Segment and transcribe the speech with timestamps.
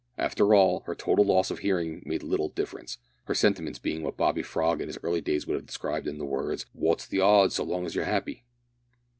[0.17, 4.41] After all, her total loss of hearing made little difference, her sentiments being what Bobby
[4.41, 7.63] Frog in his early days would have described in the words, "Wot's the hodds so
[7.63, 8.43] long as you're 'appy?"